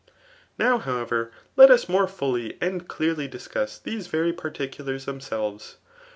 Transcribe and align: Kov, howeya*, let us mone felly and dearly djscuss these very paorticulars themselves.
Kov, 0.59 0.81
howeya*, 0.85 1.29
let 1.55 1.69
us 1.69 1.87
mone 1.87 2.07
felly 2.07 2.57
and 2.59 2.87
dearly 2.87 3.29
djscuss 3.29 3.83
these 3.83 4.07
very 4.07 4.33
paorticulars 4.33 5.05
themselves. 5.05 5.77